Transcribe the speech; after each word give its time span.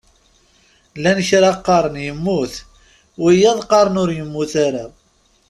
Llan 0.97 1.19
kra 1.29 1.51
qqaren 1.57 1.95
yemmut, 2.05 2.53
wiyaḍ 3.21 3.59
qqaren 3.65 3.99
ur 4.03 4.09
yemmut 4.17 4.53
ara. 4.67 4.85